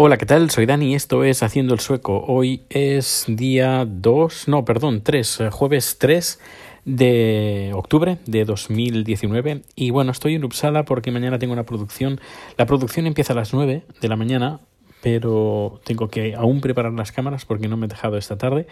[0.00, 0.48] Hola, ¿qué tal?
[0.48, 2.24] Soy Dani, esto es Haciendo el Sueco.
[2.28, 6.38] Hoy es día 2, no, perdón, 3, eh, jueves 3
[6.84, 12.20] de octubre de 2019 y bueno, estoy en Uppsala porque mañana tengo una producción.
[12.56, 14.60] La producción empieza a las 9 de la mañana,
[15.02, 18.68] pero tengo que aún preparar las cámaras porque no me he dejado esta tarde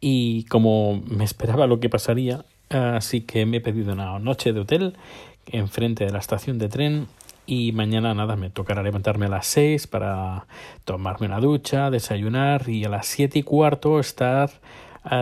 [0.00, 4.60] y como me esperaba lo que pasaría, así que me he pedido una noche de
[4.60, 4.96] hotel
[5.44, 7.06] enfrente de la estación de tren
[7.46, 10.46] y mañana nada, me tocará levantarme a las 6 para
[10.84, 14.50] tomarme una ducha, desayunar y a las siete y cuarto estar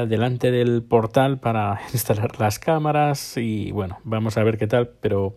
[0.06, 5.34] delante del portal para instalar las cámaras y bueno, vamos a ver qué tal, pero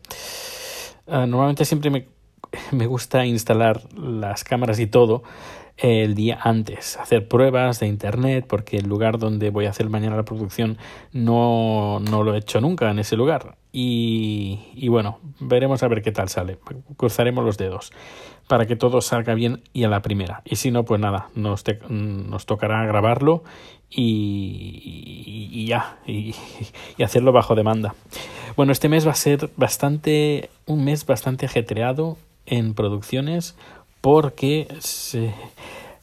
[1.08, 2.08] uh, normalmente siempre me,
[2.72, 5.24] me gusta instalar las cámaras y todo
[5.78, 10.16] el día antes, hacer pruebas de internet, porque el lugar donde voy a hacer mañana
[10.16, 10.78] la producción
[11.12, 13.58] no, no lo he hecho nunca en ese lugar.
[13.74, 16.58] Y, y bueno, veremos a ver qué tal sale.
[16.96, 17.92] Cruzaremos los dedos
[18.48, 20.42] para que todo salga bien y a la primera.
[20.46, 23.44] Y si no, pues nada, nos, te, nos tocará grabarlo
[23.90, 26.36] y, y ya, y,
[26.98, 27.96] y, hacerlo bajo demanda.
[28.56, 33.58] Bueno, este mes va a ser bastante, un mes bastante ajetreado en producciones
[34.06, 35.34] porque se,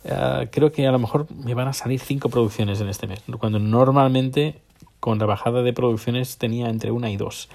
[0.06, 3.22] uh, creo que a lo mejor me van a salir cinco producciones en este mes,
[3.38, 4.56] cuando normalmente
[4.98, 7.48] con la bajada de producciones tenía entre una y dos.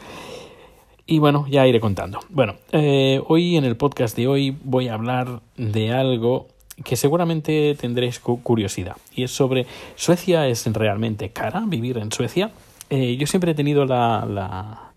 [1.06, 2.22] Y bueno, ya iré contando.
[2.30, 6.48] Bueno, eh, hoy en el podcast de hoy voy a hablar de algo
[6.86, 8.95] que seguramente tendréis curiosidad.
[9.14, 9.66] Y es sobre
[9.98, 12.52] Suecia es realmente cara vivir en Suecia.
[12.89, 14.94] Eh, yo siempre he tenido la, la,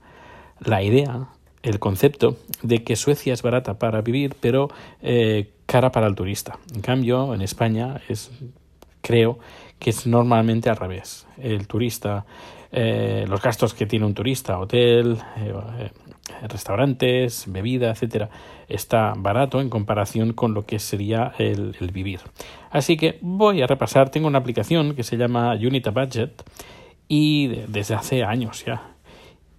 [0.60, 1.26] la idea
[1.62, 4.68] el concepto de que Suecia es barata para vivir, pero
[5.02, 6.58] eh, cara para el turista.
[6.74, 8.30] En cambio, en España es,
[9.02, 9.38] creo
[9.78, 11.26] que es normalmente al revés.
[11.38, 12.24] El turista,
[12.72, 15.90] eh, los gastos que tiene un turista, hotel, eh,
[16.48, 18.30] restaurantes, bebida, etcétera,
[18.68, 22.20] está barato en comparación con lo que sería el, el, vivir.
[22.70, 24.10] Así que voy a repasar.
[24.10, 26.42] Tengo una aplicación que se llama Unita Budget
[27.08, 28.89] y desde hace años ya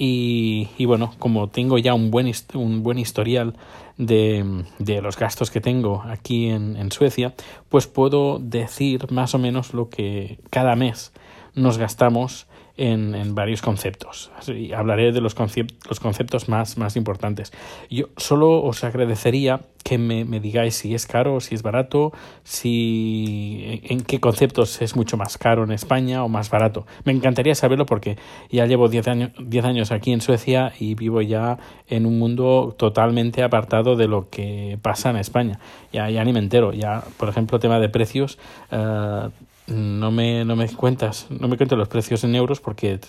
[0.03, 3.53] y, bueno, como tengo ya un buen, un buen historial
[3.97, 7.35] de, de los gastos que tengo aquí en, en Suecia,
[7.69, 11.13] pues puedo decir más o menos lo que cada mes
[11.53, 12.47] nos gastamos
[12.81, 14.31] en, varios conceptos.
[14.37, 17.53] Así, hablaré de los, los conceptos más, más importantes.
[17.89, 22.11] Yo solo os agradecería que me, me, digáis si es caro, si es barato,
[22.43, 26.85] si en qué conceptos es mucho más caro en España o más barato.
[27.03, 28.17] Me encantaría saberlo porque
[28.49, 32.75] ya llevo 10 años, 10 años aquí en Suecia y vivo ya en un mundo
[32.77, 35.59] totalmente apartado de lo que pasa en España.
[35.93, 36.73] Ya, ya ni me entero.
[36.73, 38.37] Ya, por ejemplo, tema de precios.
[38.71, 39.29] Uh,
[39.71, 42.99] no me, no me cuentas, no me cuentes los precios en euros porque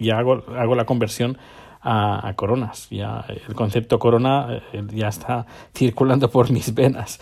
[0.00, 1.38] ya hago, hago la conversión
[1.84, 2.88] a, coronas.
[2.90, 7.20] Ya el concepto corona eh, ya está circulando por mis venas.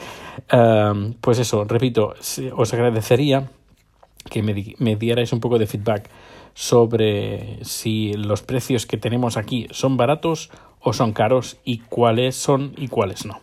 [0.52, 2.14] Um, pues eso, repito,
[2.56, 3.50] os agradecería
[4.30, 6.08] que me, me dierais un poco de feedback
[6.54, 10.50] sobre si los precios que tenemos aquí son baratos
[10.80, 13.40] o son caros y cuáles son y cuáles no.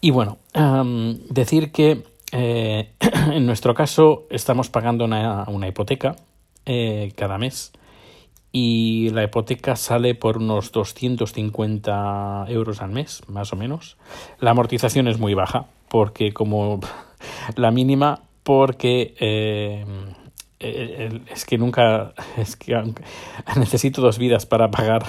[0.00, 2.04] Y bueno, um, decir que
[2.36, 2.90] eh,
[3.32, 6.16] en nuestro caso estamos pagando una, una hipoteca
[6.66, 7.72] eh, cada mes
[8.50, 13.96] y la hipoteca sale por unos 250 euros al mes, más o menos.
[14.40, 16.80] La amortización es muy baja porque como
[17.56, 19.84] la mínima porque eh,
[20.64, 22.74] es que nunca es que
[23.56, 25.04] necesito dos vidas para pagar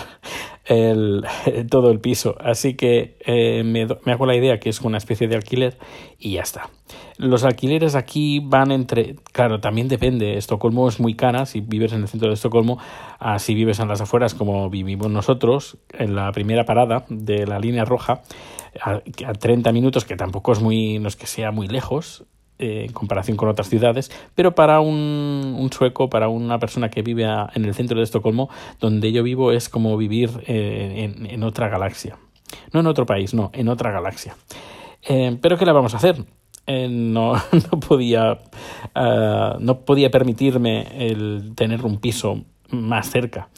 [0.66, 1.26] el,
[1.70, 2.36] todo el piso.
[2.40, 5.78] Así que eh, me, me, hago la idea que es una especie de alquiler
[6.20, 6.70] y ya está.
[7.18, 10.38] Los alquileres aquí van entre claro también depende.
[10.38, 11.46] Estocolmo es muy cara.
[11.46, 12.78] Si vives en el centro de Estocolmo
[13.20, 17.60] a si vives en las afueras como vivimos nosotros en la primera parada de la
[17.60, 18.22] línea roja
[18.82, 22.26] a, a 30 minutos que tampoco es muy no es que sea muy lejos
[22.60, 27.26] eh, en comparación con otras ciudades, pero para un, sueco, para una persona que vive
[27.54, 28.50] en el centro de Estocolmo,
[28.80, 32.18] donde yo vivo es como vivir eh, en, otra galaxia.
[32.72, 34.38] No en otro país, no, en otra galaxia.
[35.08, 36.24] Eh, pero ¿qué le vamos a hacer?
[36.68, 37.34] no,
[37.72, 38.40] no, podía,
[39.59, 43.50] no podía permitirme el tener un piso más cerca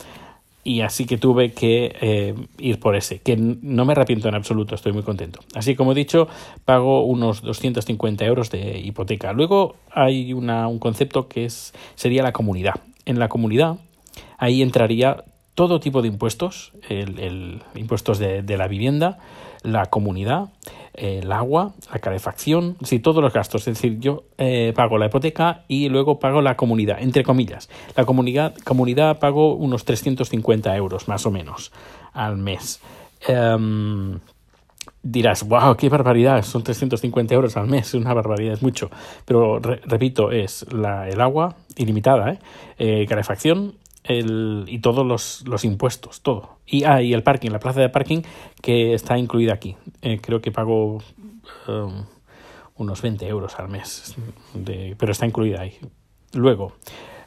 [0.68, 4.76] y así que tuve que eh, ir por ese, que no me arrepiento en absoluto,
[4.76, 5.40] estoy muy contento.
[5.56, 6.28] Así como he dicho,
[6.66, 9.32] pago unos 250 euros de hipoteca.
[9.32, 12.74] Luego hay una, un concepto que es, sería la comunidad.
[13.06, 13.78] En la comunidad,
[14.38, 15.24] ahí entraría
[15.56, 19.20] todo tipo de impuestos, el, el impuestos de, de la vivienda,
[19.64, 20.50] la comunidad,
[20.98, 23.68] el agua, la calefacción, sí, todos los gastos.
[23.68, 27.70] Es decir, yo eh, pago la hipoteca y luego pago la comunidad, entre comillas.
[27.96, 31.72] La comunidad, comunidad pago unos 350 euros más o menos
[32.14, 32.82] al mes.
[33.30, 34.20] Um,
[35.04, 38.90] dirás, wow, qué barbaridad, son 350 euros al mes, es una barbaridad, es mucho.
[39.26, 42.40] Pero repito, es la, el agua ilimitada, ¿eh?
[42.80, 43.76] eh calefacción
[44.08, 46.58] el, y todos los, los, impuestos, todo.
[46.66, 48.22] Y, ah, y el parking, la plaza de parking
[48.62, 49.76] que está incluida aquí.
[50.02, 51.00] Eh, creo que pago
[51.68, 52.06] um,
[52.76, 54.16] unos 20 euros al mes,
[54.54, 55.78] de, pero está incluida ahí.
[56.34, 56.74] Luego,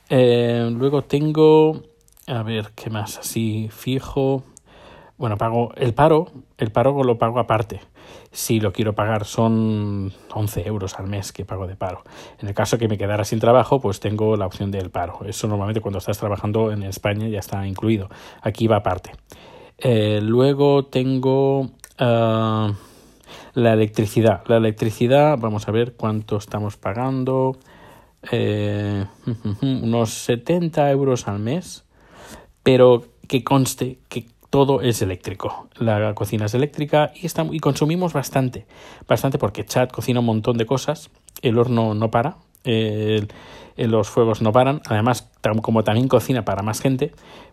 [0.08, 1.82] eh, luego tengo,
[2.26, 3.18] a ver, ¿qué más?
[3.18, 4.42] Así fijo.
[5.18, 7.80] Bueno, pago el paro, el paro lo pago aparte.
[8.32, 12.04] Si lo quiero pagar son 11 euros al mes que pago de paro.
[12.38, 15.20] En el caso que me quedara sin trabajo, pues tengo la opción del paro.
[15.24, 18.08] Eso normalmente cuando estás trabajando en España ya está incluido.
[18.42, 19.12] Aquí va aparte.
[19.78, 21.68] Eh, luego tengo uh,
[23.54, 24.42] la electricidad.
[24.46, 27.56] La electricidad, vamos a ver cuánto estamos pagando.
[28.30, 29.06] Eh,
[29.62, 31.84] unos 70 euros al mes.
[32.62, 35.68] Pero que conste que todo es eléctrico.
[35.78, 38.66] La cocina es eléctrica y, está, y consumimos bastante,
[39.08, 41.10] bastante porque Chat cocina un montón de cosas,
[41.42, 42.36] el horno no para,
[43.76, 45.30] los fuegos no paran, además
[45.62, 47.12] como también cocina para más gente,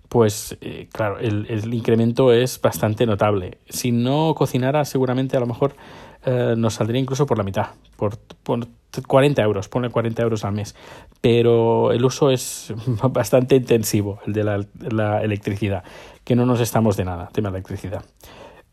[0.10, 3.60] pues eh, claro, el, el, incremento es bastante notable.
[3.70, 5.76] Si no cocinara, seguramente a lo mejor
[6.26, 8.68] eh, nos saldría incluso por la mitad, por, por
[9.06, 10.76] 40 euros, pone 40 euros al mes.
[11.22, 12.74] Pero el uso es
[13.12, 15.84] bastante intensivo, el de la, electricidad,
[16.24, 18.04] que no nos estamos de nada, tema de electricidad.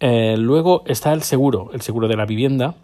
[0.01, 2.75] Eh, luego está el seguro, el seguro de la vivienda,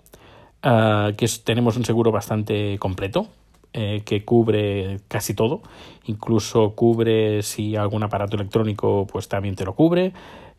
[0.62, 3.28] eh, que tenemos un seguro bastante completo,
[3.72, 5.62] que cubre casi todo,
[6.06, 10.12] incluso cubre si algún aparato electrónico, pues también te lo cubre.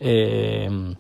[0.04, 0.96] Eh,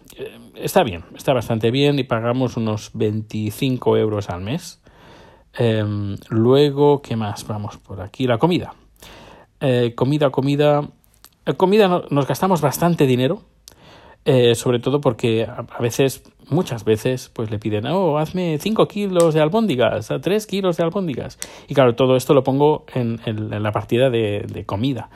[0.55, 4.79] está bien, está bastante bien y pagamos unos 25 euros al mes.
[5.53, 7.45] Em, luego, ¿qué más?
[7.47, 8.75] Vamos por aquí, la comida.
[9.59, 10.87] Eh, comida, comida.
[11.45, 13.41] Eh, comida nos gastamos bastante dinero
[14.23, 19.33] eh, sobre todo porque a, veces, muchas veces, pues le piden, oh, hazme 5 kilos
[19.33, 21.39] de albóndigas, 3 kilos de albóndigas.
[21.67, 23.19] Y claro, todo esto lo pongo en,
[23.49, 25.09] la partida de, comida.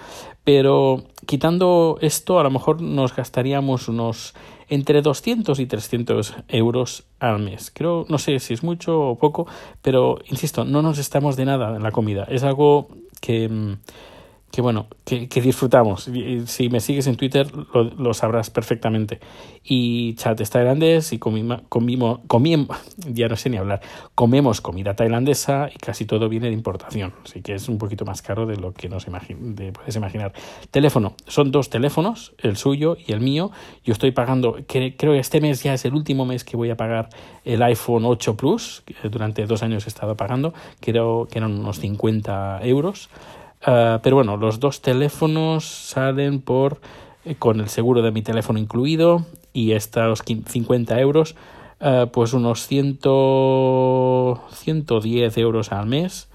[0.43, 4.33] Pero quitando esto, a lo mejor nos gastaríamos unos
[4.69, 7.71] entre 200 y 300 euros al mes.
[7.71, 9.45] Creo, no sé si es mucho o poco,
[9.83, 12.25] pero insisto, no nos estamos de nada en la comida.
[12.27, 12.87] Es algo
[13.21, 13.73] que mm,
[14.55, 16.09] que bueno, que, disfrutamos.
[16.45, 19.19] Si me sigues en Twitter lo, sabrás perfectamente.
[19.65, 23.81] Y chat es tailandés y comimos, comimos, ya no sé ni hablar,
[24.15, 27.13] comemos comida tailandesa y casi todo viene de importación.
[27.25, 29.05] Así que es un poquito más caro de lo que nos
[29.73, 30.31] puedes imaginar.
[30.71, 33.51] Teléfono, son dos teléfonos, el suyo y el mío.
[33.83, 36.77] Yo estoy pagando, creo que este mes ya es el último mes que voy a
[36.77, 37.09] pagar
[37.43, 41.81] el iPhone 8 Plus, que durante dos años he estado pagando, creo que eran unos
[41.81, 43.09] 50 euros.
[43.67, 46.79] Ah, pero bueno, los dos teléfonos salen por
[47.25, 51.35] eh, con el seguro de mi teléfono incluido y estos 50 euros,
[51.81, 52.99] uh, pues unos 100,
[54.51, 56.29] 110 euros al mes.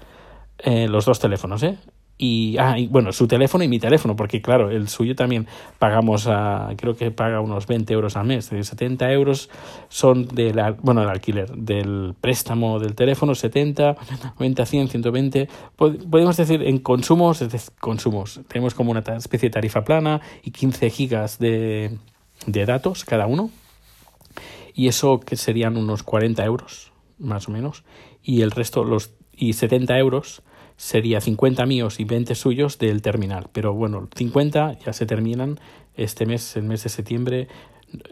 [0.57, 1.77] Eh, los dos teléfonos, ¿eh?
[2.21, 5.47] Y, ah, y bueno, su teléfono y mi teléfono, porque claro, el suyo también
[5.79, 9.49] pagamos, a, creo que paga unos 20 euros al mes, 70 euros
[9.89, 13.97] son del, bueno, el alquiler, del préstamo del teléfono, 70,
[14.37, 19.83] 90, 100, 120, podemos decir en consumos, es consumos, tenemos como una especie de tarifa
[19.83, 21.97] plana y 15 gigas de,
[22.45, 23.49] de datos cada uno,
[24.75, 27.83] y eso que serían unos 40 euros, más o menos,
[28.21, 30.43] y el resto, los y 70 euros
[30.81, 33.49] sería 50 míos y 20 suyos del terminal.
[33.51, 35.59] Pero bueno, 50 ya se terminan
[35.95, 37.47] este mes, el mes de septiembre,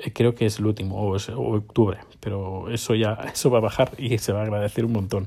[0.04, 1.16] eh, creo que es el último, o,
[1.56, 5.26] octubre, pero eso ya eso va a bajar y se va a agradecer un montón.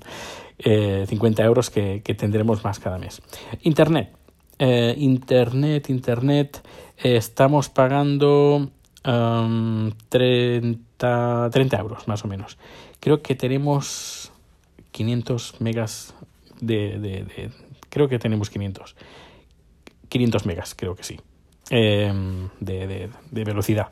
[0.63, 3.21] 50 eh, euros que, tendremos más cada mes.
[3.63, 4.15] Internet.
[4.61, 6.63] Eh, internet, Internet,
[6.97, 8.71] estamos pagando
[9.03, 12.57] 30, 30 euros más o menos.
[13.01, 14.31] Creo que tenemos
[14.93, 16.15] 500 megas
[16.63, 17.51] de, de,
[17.91, 18.97] creo que tenemos 500.
[20.09, 21.21] 500 megas, creo que sí.
[21.71, 23.89] Em, de, de, velocidad.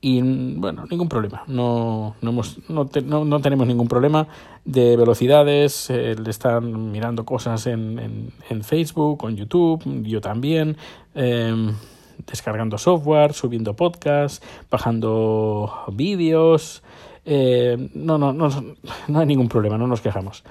[0.00, 1.44] Y bueno, ningún problema.
[1.46, 2.84] No, no, hemos, no,
[3.24, 4.28] no, tenemos ningún problema
[4.64, 5.88] de velocidades.
[5.90, 10.76] Eh, están mirando cosas en, en, en, Facebook, en YouTube, yo también.
[11.14, 11.74] Em,
[12.26, 16.82] descargando software, subiendo podcasts, bajando vídeos.
[17.24, 18.48] Eh, no, no, no,
[19.08, 20.44] no hay ningún problema, no nos quejamos.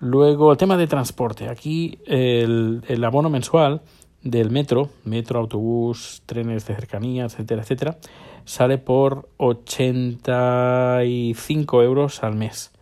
[0.00, 1.48] Luego, el tema de transporte.
[1.48, 3.82] Aquí el, el abono mensual
[4.22, 7.96] del metro, metro, autobús, trenes de cercanía, etcétera, etcétera,
[8.44, 12.72] sale por 85 euros al mes.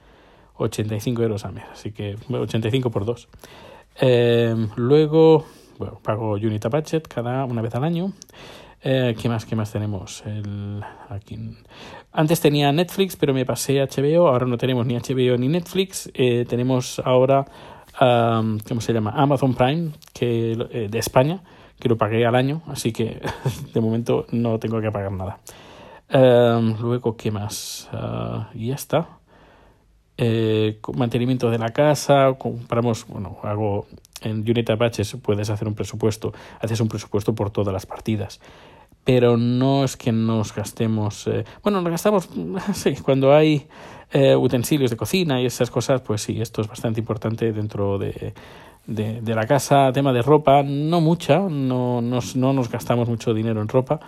[0.58, 3.28] 85 euros al mes, así que 85 por 2.
[4.00, 5.44] Eh, luego,
[5.78, 8.12] bueno, pago Unita Budget cada una vez al año.
[8.88, 9.44] Eh, ¿Qué más?
[9.44, 10.22] ¿Qué más tenemos?
[10.24, 11.36] El, aquí.
[12.12, 14.28] Antes tenía Netflix, pero me pasé a HBO.
[14.28, 16.08] Ahora no tenemos ni HBO ni Netflix.
[16.14, 17.44] Eh, tenemos ahora,
[17.98, 19.10] ¿cómo se llama?
[19.10, 21.42] Amazon Prime, que eh, de España,
[21.80, 22.62] que lo pagué al año.
[22.68, 23.20] Así que
[23.74, 25.40] de momento no tengo que pagar nada.
[26.80, 27.90] luego, ¿qué más?
[27.92, 29.18] Uh, y ya está.
[30.94, 33.88] mantenimiento de la casa, compramos, bueno, hago
[34.22, 38.40] en Unity Batches puedes hacer un presupuesto, haces un presupuesto por todas las partidas
[39.06, 41.28] pero no es que nos gastemos.
[41.28, 42.28] Eh, bueno, nos gastamos,
[42.74, 43.68] sí, cuando hay
[44.12, 48.34] eh, utensilios de cocina y esas cosas, pues sí, esto es bastante importante dentro de,
[48.88, 49.92] de, la casa.
[49.92, 54.00] Tema de ropa, no mucha, no nos, no nos gastamos mucho dinero en ropa.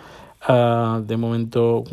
[0.49, 1.85] Uh, de momento,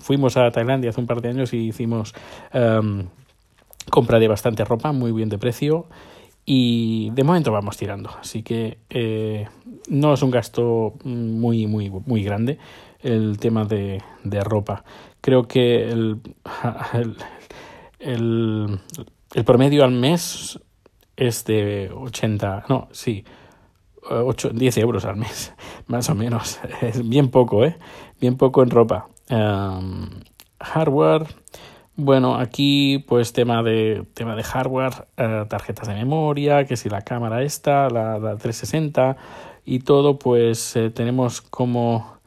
[0.00, 2.14] fuimos a Tailandia hace un par de años y hicimos
[2.52, 3.04] um,
[3.90, 5.86] compra de bastante ropa, muy bien de precio.
[6.46, 8.10] Y de momento vamos tirando.
[8.20, 9.48] Así que eh,
[9.88, 12.58] no es un gasto muy, muy, muy grande
[13.00, 14.84] el tema de, de ropa.
[15.20, 16.20] Creo que el,
[17.98, 18.80] el,
[19.34, 20.58] el, promedio al mes
[21.16, 23.24] es de 80, no, sí,
[24.02, 25.54] 8, 10 euros al mes,
[25.86, 26.60] más o menos.
[26.82, 27.76] Es bien poco, ¿eh?
[28.20, 29.08] Bien poco en ropa.
[30.60, 31.26] hardware
[31.96, 37.02] bueno, aquí pues tema de, tema de hardware, eh, tarjetas de memoria, que si la
[37.02, 39.16] cámara esta, la, 360
[39.64, 42.18] y todo, pues eh, tenemos como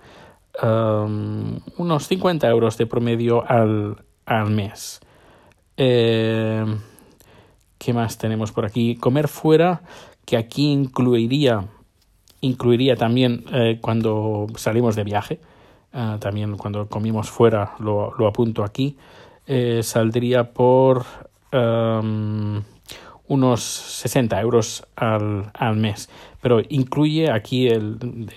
[0.63, 5.01] um, unos 50 euros de promedio al, al mes.
[5.75, 6.65] Eh,
[7.77, 8.95] ¿Qué más tenemos por aquí?
[8.95, 9.81] Comer fuera,
[10.25, 11.65] que aquí incluiría,
[12.39, 13.45] incluiría también
[13.81, 15.39] cuando salimos de viaje.
[16.19, 18.97] también cuando comimos fuera lo, lo apunto aquí.
[19.48, 21.06] Eh, saldría por
[21.54, 22.62] um,
[23.27, 26.10] unos 60 euros al, al, mes.
[26.42, 28.30] Pero incluye aquí el,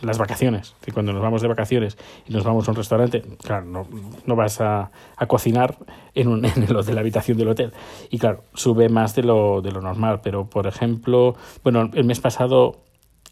[0.00, 0.76] las vacaciones.
[0.84, 3.88] Que cuando nos vamos de vacaciones y nos vamos a un restaurante, claro, no,
[4.26, 5.76] no vas a, a cocinar
[6.14, 7.72] en, un, en el, de la habitación del hotel.
[8.10, 10.20] Y claro, sube más de lo, de lo normal.
[10.22, 11.34] Pero, por ejemplo,
[11.64, 12.80] bueno, el mes pasado...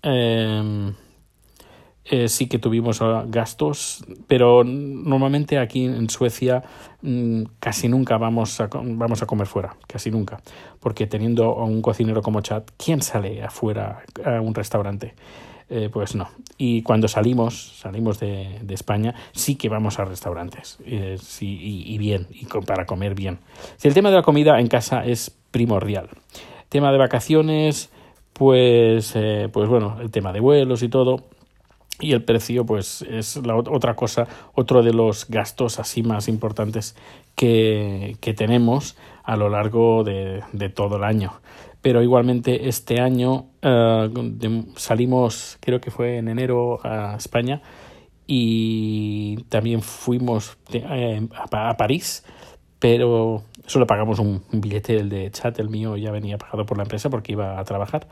[0.02, 0.93] Eh,
[2.04, 6.64] eh, sí que tuvimos ah, gastos, pero normalmente aquí en Suecia
[7.00, 10.40] mm, casi nunca vamos a, vamos a comer fuera, casi nunca,
[10.80, 15.14] porque teniendo a un cocinero como Chad, ¿quién sale afuera a un restaurante?
[15.71, 16.28] Eh, pues no.
[16.59, 21.94] Y cuando salimos, salimos de, de, España, sí que vamos a restaurantes, eh, sí, y,
[21.94, 23.38] y, bien, y para comer bien.
[23.76, 26.11] Si el tema de la comida en casa es primordial.
[26.68, 27.90] Tema de vacaciones,
[28.32, 29.14] pues,
[29.52, 31.25] pues bueno, el tema de vuelos y todo,
[32.02, 36.97] y el precio pues es la otra cosa, otro de los gastos así más importantes
[37.37, 41.32] que, que tenemos a lo largo de, de, todo el año.
[41.80, 47.62] Pero igualmente este año uh, salimos, creo que fue en enero a España
[48.26, 52.25] y también fuimos eh, a, a, París,
[52.78, 56.82] pero solo pagamos un, billete, el de chat, el mío ya venía pagado por la
[56.82, 58.09] empresa porque iba a trabajar.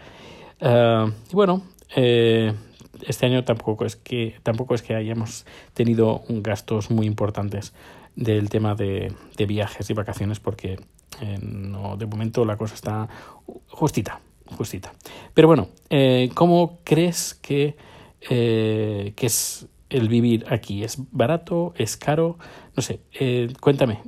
[0.60, 1.62] Uh, y bueno,
[1.96, 2.52] eh,
[3.06, 7.72] este año tampoco es que tampoco es que hayamos tenido gastos muy importantes
[8.16, 10.78] del tema de, de viajes y vacaciones porque
[11.20, 13.08] eh, no, de momento la cosa está
[13.68, 14.20] justita,
[14.56, 14.92] justita.
[15.34, 17.76] Pero bueno, eh, ¿cómo crees que,
[18.28, 20.84] eh, que es el vivir aquí?
[20.84, 21.74] ¿Es barato?
[21.76, 22.38] ¿Es caro?
[22.76, 24.00] No sé, eh, cuéntame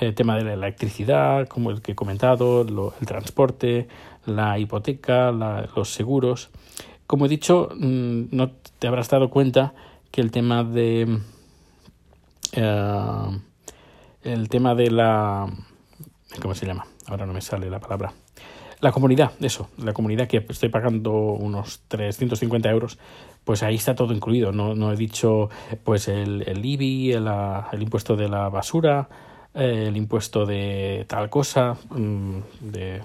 [0.00, 3.88] el tema de la electricidad, como el que he comentado, lo, el transporte,
[4.26, 6.50] la hipoteca, la, los seguros.
[7.10, 9.74] Como he dicho, mm, no te habrás dado cuenta
[10.12, 11.18] que el tema de
[12.56, 13.32] uh,
[14.22, 15.52] el tema de la
[16.40, 16.86] ¿cómo se llama?
[17.08, 18.12] Ahora no me sale la palabra.
[18.78, 22.96] La comunidad, eso, la comunidad que estoy pagando unos 350 euros,
[23.42, 24.52] pues ahí está todo incluido.
[24.52, 25.50] No, no he dicho
[25.82, 27.28] pues el, el IBI, el,
[27.72, 29.08] el impuesto de la basura,
[29.52, 33.02] el impuesto de tal cosa, mm, de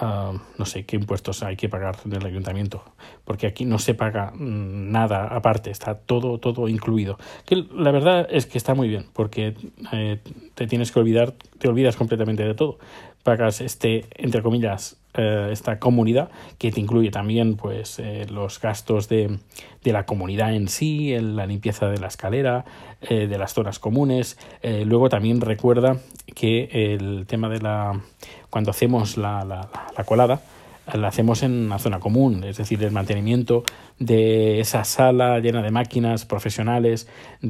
[0.00, 2.82] no sé qué impuestos hay que pagar en el ayuntamiento,
[3.24, 7.18] porque aquí no se paga mm, nada aparte, está todo, todo incluido.
[7.44, 9.54] Que la verdad es que está muy bien, porque
[9.92, 10.20] eh,
[10.54, 12.78] te tienes que olvidar, te olvidas completamente de todo.
[13.24, 19.08] Pagas este, entre comillas, eh, esta comunidad que te incluye también pues eh, los gastos
[19.08, 19.38] de,
[19.82, 22.64] de, la comunidad en sí, la limpieza de la escalera,
[23.00, 24.38] eh, de las zonas comunes.
[24.62, 25.98] Eh, luego también recuerda
[26.34, 28.00] que el tema de la
[28.50, 30.40] cuando hacemos la, la, la colada
[30.92, 33.64] la hacemos en una zona común, es decir, el mantenimiento
[33.98, 37.08] de esa sala llena de máquinas profesionales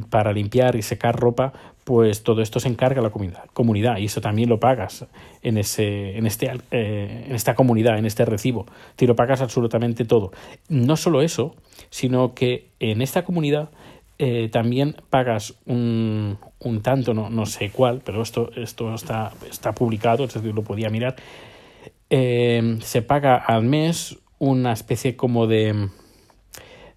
[0.09, 4.21] para limpiar y secar ropa, pues todo esto se encarga la comunidad, comunidad y eso
[4.21, 5.05] también lo pagas
[5.41, 8.65] en, ese, en, este, eh, en esta comunidad, en este recibo.
[8.95, 10.31] Te lo pagas absolutamente todo.
[10.69, 11.55] No solo eso,
[11.89, 13.69] sino que en esta comunidad
[14.17, 19.73] eh, también pagas un, un tanto, no, no, sé cuál, pero esto, esto está, está
[19.73, 21.15] publicado, es decir, lo podía mirar.
[22.09, 25.89] Eh, se paga al mes una especie como de,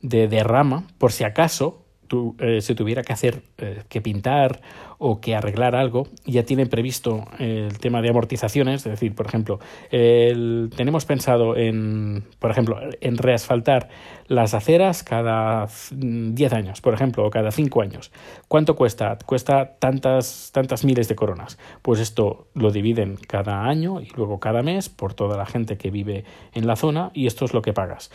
[0.02, 4.60] de derrama, por si acaso tu, eh, se tuviera que hacer, eh, que pintar
[4.98, 9.60] o que arreglar algo, ya tienen previsto el tema de amortizaciones, es decir, por ejemplo,
[9.90, 13.90] tenemos pensado en, por ejemplo, en reasfaltar
[14.26, 18.10] las aceras cada 10 años, por ejemplo, o cada 5 años.
[18.48, 19.16] ¿Cuánto cuesta?
[19.24, 21.58] Cuesta tantas, tantas miles de coronas.
[21.82, 25.90] Pues esto lo dividen cada año y luego cada mes por toda la gente que
[25.90, 26.24] vive
[26.54, 28.10] en la zona y esto es lo que pagas.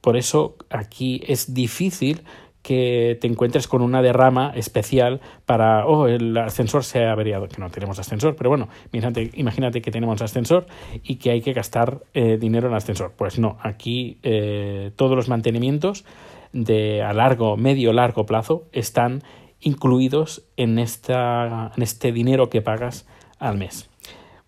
[0.00, 2.22] Por eso aquí es difícil
[2.66, 7.60] que te encuentres con una derrama especial para, oh, el ascensor se ha averiado, que
[7.60, 10.66] no tenemos ascensor, pero bueno, imagínate, imagínate que tenemos ascensor
[11.04, 13.12] y que hay que gastar eh, dinero en ascensor.
[13.16, 16.04] Pues no, aquí eh, todos los mantenimientos
[16.52, 19.22] de a largo, medio, largo plazo están
[19.60, 23.06] incluidos en, esta, en este dinero que pagas
[23.38, 23.88] al mes.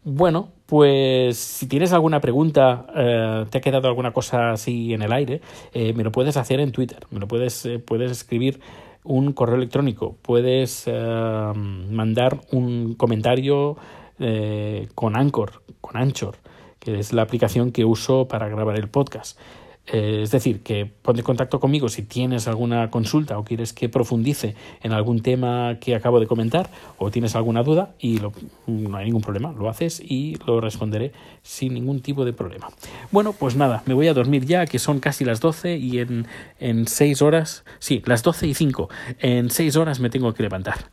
[0.03, 5.15] Bueno, pues si tienes alguna pregunta, eh, te ha quedado alguna cosa así en el
[5.15, 5.41] aire,
[5.73, 8.61] eh, me lo puedes hacer en Twitter, me lo puedes, eh, puedes escribir
[9.03, 13.79] un correo electrónico, puedes mandar un comentario
[14.95, 16.37] con Anchor, con Anchor,
[16.79, 19.39] que es la aplicación que uso para grabar el podcast.
[19.91, 23.89] Eh, es decir, que ponte en contacto conmigo si tienes alguna consulta o quieres que
[23.89, 28.21] profundice en algún tema que acabo de comentar o tienes alguna duda y
[28.67, 32.69] no hay ningún problema, lo haces y lo responderé sin ningún tipo de problema.
[33.11, 36.27] Bueno, pues nada, me voy a dormir ya, que son casi las 12 y en,
[36.61, 38.89] en 6 horas, sí, las 12 y 5,
[39.21, 40.91] en 6 horas me tengo que levantar.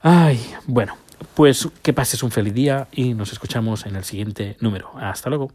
[0.00, 0.96] Ay, bueno,
[1.34, 4.92] pues que pases un feliz día y nos escuchamos en el siguiente número.
[4.96, 5.50] Hasta luego.